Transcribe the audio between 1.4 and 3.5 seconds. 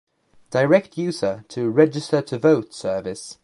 to register to vote service